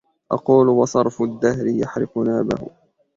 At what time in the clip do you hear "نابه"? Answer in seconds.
2.17-2.67